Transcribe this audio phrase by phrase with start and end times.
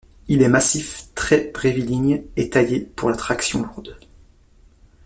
[0.27, 3.99] Il est massif, très bréviligne et taillé pour la traction lourde.